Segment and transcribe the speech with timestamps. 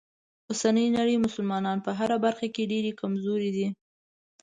[0.49, 3.67] اوسنۍ نړۍ مسلمانان په هره برخه کې ډیره کمزوری دي.